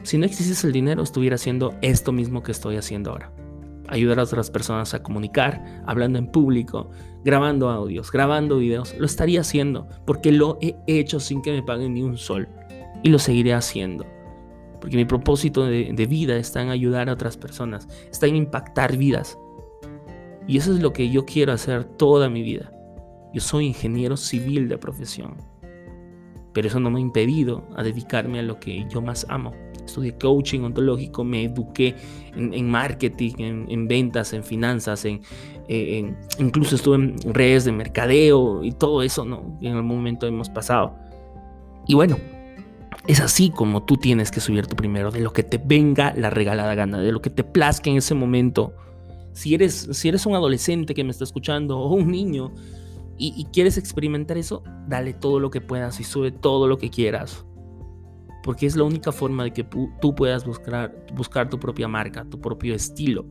si 0.03 0.17
no 0.17 0.25
existiese 0.25 0.67
el 0.67 0.73
dinero, 0.73 1.03
estuviera 1.03 1.35
haciendo 1.35 1.75
esto 1.81 2.11
mismo 2.11 2.43
que 2.43 2.51
estoy 2.51 2.77
haciendo 2.77 3.11
ahora. 3.11 3.31
Ayudar 3.87 4.19
a 4.19 4.23
otras 4.23 4.49
personas 4.49 4.93
a 4.93 5.03
comunicar, 5.03 5.83
hablando 5.85 6.17
en 6.17 6.27
público, 6.27 6.89
grabando 7.23 7.69
audios, 7.69 8.11
grabando 8.11 8.57
videos. 8.57 8.95
Lo 8.97 9.05
estaría 9.05 9.41
haciendo 9.41 9.87
porque 10.05 10.31
lo 10.31 10.57
he 10.61 10.75
hecho 10.87 11.19
sin 11.19 11.41
que 11.41 11.51
me 11.51 11.63
paguen 11.63 11.93
ni 11.93 12.01
un 12.01 12.17
sol. 12.17 12.47
Y 13.03 13.09
lo 13.09 13.19
seguiré 13.19 13.53
haciendo. 13.53 14.05
Porque 14.79 14.97
mi 14.97 15.05
propósito 15.05 15.65
de, 15.65 16.05
vida 16.07 16.37
está 16.37 16.61
en 16.61 16.69
ayudar 16.69 17.09
a 17.09 17.13
otras 17.13 17.37
personas, 17.37 17.87
está 18.09 18.25
en 18.25 18.35
impactar 18.35 18.97
vidas. 18.97 19.37
Y 20.47 20.57
eso 20.57 20.73
es 20.73 20.81
lo 20.81 20.91
que 20.91 21.11
yo 21.11 21.25
quiero 21.25 21.53
hacer 21.53 21.83
toda 21.83 22.29
mi 22.29 22.41
vida. 22.41 22.71
Yo 23.31 23.41
soy 23.41 23.67
ingeniero 23.67 24.17
civil 24.17 24.67
de 24.67 24.79
profesión. 24.79 25.37
Pero 26.53 26.67
eso 26.67 26.79
no 26.79 26.89
me 26.89 26.97
ha 26.97 27.01
impedido 27.01 27.63
a 27.75 27.83
dedicarme 27.83 28.39
a 28.39 28.43
lo 28.43 28.59
que 28.59 28.85
yo 28.89 29.01
más 29.01 29.25
amo, 29.29 29.53
estudié 29.85 30.17
coaching 30.17 30.61
ontológico, 30.61 31.23
me 31.23 31.43
eduqué 31.43 31.95
en, 32.35 32.69
marketing, 32.69 33.33
en, 33.37 33.87
ventas, 33.87 34.33
en 34.33 34.43
finanzas, 34.43 35.05
eh, 35.05 35.19
en, 35.67 36.17
incluso 36.39 36.75
estuve 36.75 36.95
en 36.95 37.33
redes 37.33 37.65
de 37.65 37.71
mercadeo 37.71 38.63
y 38.63 38.71
todo 38.71 39.03
eso, 39.03 39.25
¿no? 39.25 39.57
En 39.61 39.73
algún 39.73 39.97
momento 39.97 40.27
hemos 40.27 40.49
pasado. 40.49 40.95
Y 41.87 41.93
bueno, 41.93 42.17
es 43.07 43.19
así 43.19 43.49
como 43.49 43.83
tú 43.83 43.97
tienes 43.97 44.31
que 44.31 44.39
subir 44.39 44.67
tu 44.67 44.75
primero, 44.75 45.11
de 45.11 45.19
lo 45.19 45.33
que 45.33 45.43
te 45.43 45.57
venga 45.57 46.13
la 46.15 46.29
regalada 46.29 46.75
gana, 46.75 46.99
de 46.99 47.11
lo 47.11 47.21
que 47.21 47.29
te 47.29 47.43
plazca 47.43 47.89
en 47.89 47.97
ese 47.97 48.15
momento. 48.15 48.73
Si 49.33 49.53
eres, 49.53 49.87
si 49.91 50.09
eres 50.09 50.25
un 50.25 50.35
adolescente 50.35 50.93
que 50.93 51.03
me 51.03 51.11
está 51.11 51.23
escuchando 51.23 51.79
o 51.79 51.93
un 51.93 52.11
niño 52.11 52.53
y, 53.17 53.33
y 53.35 53.45
quieres 53.45 53.77
experimentar 53.77 54.37
eso, 54.37 54.63
dale 54.87 55.13
todo 55.13 55.39
lo 55.39 55.49
que 55.51 55.61
puedas 55.61 55.99
y 55.99 56.03
sube 56.03 56.31
todo 56.31 56.67
lo 56.67 56.77
que 56.77 56.89
quieras 56.89 57.45
porque 58.43 58.65
es 58.65 58.75
la 58.75 58.83
única 58.83 59.11
forma 59.11 59.43
de 59.43 59.51
que 59.51 59.63
tú 59.63 60.15
puedas 60.15 60.45
buscar, 60.45 61.05
buscar 61.13 61.49
tu 61.49 61.59
propia 61.59 61.87
marca, 61.87 62.25
tu 62.25 62.39
propio 62.39 62.73
estilo, 62.73 63.25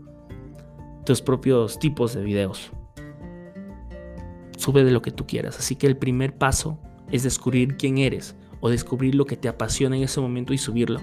tus 1.05 1.21
propios 1.21 1.79
tipos 1.79 2.15
de 2.15 2.23
videos. 2.23 2.71
Sube 4.57 4.85
de 4.85 4.91
lo 4.91 5.03
que 5.03 5.11
tú 5.11 5.27
quieras. 5.27 5.59
Así 5.59 5.75
que 5.75 5.87
el 5.87 5.97
primer 5.97 6.37
paso 6.37 6.79
es 7.11 7.23
descubrir 7.23 7.77
quién 7.77 7.99
eres 7.99 8.37
o 8.61 8.69
descubrir 8.69 9.15
lo 9.15 9.25
que 9.25 9.37
te 9.37 9.49
apasiona 9.49 9.97
en 9.97 10.03
ese 10.03 10.21
momento 10.21 10.53
y 10.53 10.59
subirlo. 10.59 11.01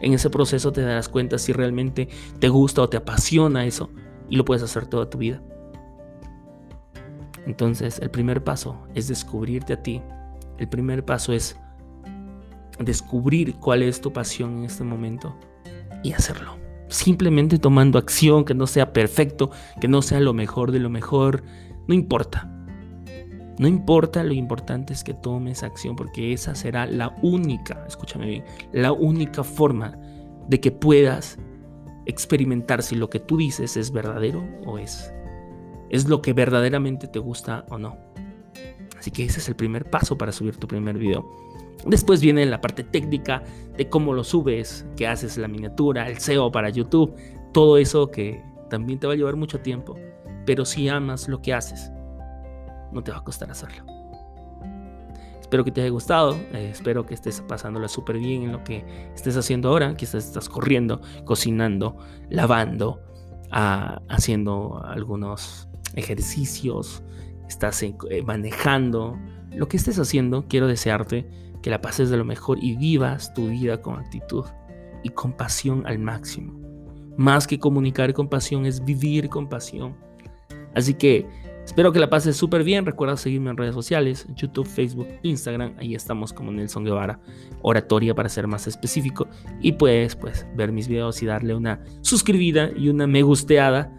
En 0.00 0.14
ese 0.14 0.30
proceso 0.30 0.72
te 0.72 0.80
darás 0.80 1.08
cuenta 1.08 1.38
si 1.38 1.52
realmente 1.52 2.08
te 2.38 2.48
gusta 2.48 2.82
o 2.82 2.88
te 2.88 2.96
apasiona 2.96 3.66
eso 3.66 3.90
y 4.28 4.36
lo 4.36 4.44
puedes 4.44 4.62
hacer 4.62 4.86
toda 4.86 5.10
tu 5.10 5.18
vida. 5.18 5.42
Entonces, 7.46 7.98
el 7.98 8.10
primer 8.10 8.44
paso 8.44 8.78
es 8.94 9.08
descubrirte 9.08 9.72
a 9.72 9.82
ti. 9.82 10.00
El 10.58 10.68
primer 10.68 11.04
paso 11.04 11.32
es 11.32 11.56
descubrir 12.80 13.56
cuál 13.56 13.82
es 13.82 14.00
tu 14.00 14.12
pasión 14.12 14.58
en 14.58 14.64
este 14.64 14.84
momento 14.84 15.36
y 16.02 16.12
hacerlo. 16.12 16.56
Simplemente 16.88 17.58
tomando 17.58 17.98
acción, 17.98 18.44
que 18.44 18.54
no 18.54 18.66
sea 18.66 18.92
perfecto, 18.92 19.50
que 19.80 19.88
no 19.88 20.02
sea 20.02 20.20
lo 20.20 20.32
mejor 20.32 20.72
de 20.72 20.80
lo 20.80 20.90
mejor, 20.90 21.44
no 21.86 21.94
importa. 21.94 22.50
No 23.58 23.68
importa, 23.68 24.24
lo 24.24 24.32
importante 24.32 24.92
es 24.92 25.04
que 25.04 25.14
tomes 25.14 25.62
acción 25.62 25.94
porque 25.94 26.32
esa 26.32 26.54
será 26.54 26.86
la 26.86 27.14
única, 27.22 27.84
escúchame 27.86 28.26
bien, 28.26 28.44
la 28.72 28.90
única 28.90 29.44
forma 29.44 29.96
de 30.48 30.60
que 30.60 30.70
puedas 30.70 31.38
experimentar 32.06 32.82
si 32.82 32.96
lo 32.96 33.10
que 33.10 33.20
tú 33.20 33.36
dices 33.36 33.76
es 33.76 33.92
verdadero 33.92 34.42
o 34.64 34.78
es 34.78 35.12
es 35.90 36.08
lo 36.08 36.22
que 36.22 36.32
verdaderamente 36.32 37.08
te 37.08 37.18
gusta 37.18 37.66
o 37.68 37.76
no. 37.76 37.98
Así 38.98 39.10
que 39.10 39.24
ese 39.24 39.40
es 39.40 39.48
el 39.48 39.56
primer 39.56 39.90
paso 39.90 40.16
para 40.16 40.32
subir 40.32 40.56
tu 40.56 40.66
primer 40.66 40.96
video. 40.96 41.28
Después 41.86 42.20
viene 42.20 42.44
la 42.46 42.60
parte 42.60 42.84
técnica 42.84 43.42
de 43.76 43.88
cómo 43.88 44.12
lo 44.12 44.24
subes, 44.24 44.86
que 44.96 45.06
haces 45.06 45.38
la 45.38 45.48
miniatura, 45.48 46.08
el 46.08 46.18
SEO 46.18 46.52
para 46.52 46.68
YouTube, 46.68 47.14
todo 47.52 47.78
eso 47.78 48.10
que 48.10 48.42
también 48.68 48.98
te 48.98 49.06
va 49.06 49.14
a 49.14 49.16
llevar 49.16 49.36
mucho 49.36 49.60
tiempo. 49.60 49.96
Pero 50.46 50.64
si 50.64 50.88
amas 50.88 51.28
lo 51.28 51.40
que 51.40 51.54
haces, 51.54 51.90
no 52.92 53.02
te 53.02 53.10
va 53.10 53.18
a 53.18 53.24
costar 53.24 53.50
hacerlo. 53.50 53.84
Espero 55.40 55.64
que 55.64 55.72
te 55.72 55.80
haya 55.80 55.90
gustado, 55.90 56.36
eh, 56.52 56.68
espero 56.70 57.04
que 57.04 57.14
estés 57.14 57.40
pasándola 57.40 57.88
súper 57.88 58.18
bien 58.18 58.44
en 58.44 58.52
lo 58.52 58.62
que 58.62 58.84
estés 59.14 59.36
haciendo 59.36 59.70
ahora, 59.70 59.96
que 59.96 60.04
estás 60.04 60.48
corriendo, 60.48 61.00
cocinando, 61.24 61.96
lavando, 62.28 63.00
ah, 63.50 64.00
haciendo 64.08 64.80
algunos 64.84 65.68
ejercicios, 65.96 67.02
estás 67.48 67.82
eh, 67.82 67.96
manejando, 68.24 69.18
lo 69.50 69.66
que 69.66 69.76
estés 69.76 69.98
haciendo, 69.98 70.44
quiero 70.46 70.68
desearte 70.68 71.28
que 71.62 71.70
la 71.70 71.80
pases 71.80 72.10
de 72.10 72.16
lo 72.16 72.24
mejor 72.24 72.58
y 72.62 72.76
vivas 72.76 73.32
tu 73.34 73.48
vida 73.48 73.80
con 73.80 73.98
actitud 73.98 74.44
y 75.02 75.10
con 75.10 75.32
pasión 75.32 75.86
al 75.86 75.98
máximo. 75.98 76.58
Más 77.16 77.46
que 77.46 77.58
comunicar 77.58 78.12
con 78.14 78.28
pasión 78.28 78.66
es 78.66 78.84
vivir 78.84 79.28
con 79.28 79.48
pasión. 79.48 79.96
Así 80.74 80.94
que 80.94 81.26
espero 81.64 81.92
que 81.92 81.98
la 81.98 82.08
pases 82.08 82.36
súper 82.36 82.64
bien. 82.64 82.86
Recuerda 82.86 83.16
seguirme 83.16 83.50
en 83.50 83.56
redes 83.56 83.74
sociales, 83.74 84.26
YouTube, 84.36 84.66
Facebook, 84.66 85.08
Instagram. 85.22 85.74
Ahí 85.78 85.94
estamos 85.94 86.32
como 86.32 86.52
Nelson 86.52 86.84
Guevara, 86.84 87.20
oratoria 87.62 88.14
para 88.14 88.28
ser 88.28 88.46
más 88.46 88.66
específico. 88.66 89.28
Y 89.60 89.72
puedes 89.72 90.16
pues, 90.16 90.46
ver 90.56 90.72
mis 90.72 90.88
videos 90.88 91.22
y 91.22 91.26
darle 91.26 91.54
una 91.54 91.82
suscribida 92.00 92.70
y 92.76 92.88
una 92.88 93.06
me 93.06 93.22
gusteada 93.22 93.92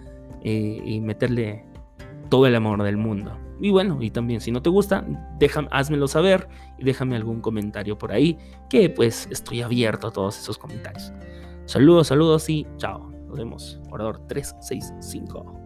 eh, 0.44 0.82
y 0.84 1.02
meterle 1.02 1.71
todo 2.32 2.48
el 2.48 2.56
amor 2.56 2.82
del 2.82 2.98
mundo. 2.98 3.38
Y 3.60 3.70
bueno, 3.70 4.02
y 4.02 4.10
también 4.10 4.42
si 4.42 4.52
no 4.52 4.64
te 4.64 4.72
gusta, 4.72 5.06
déjame, 5.38 5.68
házmelo 5.70 6.08
saber 6.08 6.48
y 6.80 6.86
déjame 6.86 7.18
algún 7.18 7.42
comentario 7.42 7.98
por 7.98 8.12
ahí, 8.12 8.40
que 8.70 8.90
pues 8.90 9.28
estoy 9.30 9.62
abierto 9.62 10.08
a 10.08 10.12
todos 10.12 10.40
esos 10.40 10.58
comentarios. 10.58 11.14
Saludos, 11.66 12.08
saludos 12.08 12.50
y 12.50 12.66
chao. 12.78 13.12
Nos 13.28 13.38
vemos. 13.38 13.80
Orador 13.92 14.26
365. 14.28 15.62